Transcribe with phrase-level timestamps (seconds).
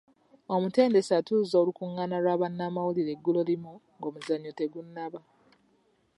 [0.55, 5.19] Omutendesi atuuza olukungaana lwa bannamawulire eggulo limu ng'omuzannyo tegunnaba.